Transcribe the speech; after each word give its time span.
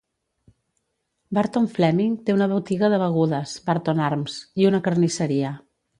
Burton 1.37 1.67
Fleming 1.75 2.15
té 2.29 2.35
una 2.37 2.49
botiga 2.55 2.91
de 2.95 3.01
begudes, 3.05 3.53
Burton 3.69 4.03
Arms, 4.07 4.39
i 4.63 4.69
una 4.71 4.81
carnisseria. 4.89 5.53